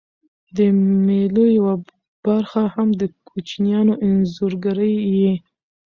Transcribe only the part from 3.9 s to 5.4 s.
انځورګرۍ يي.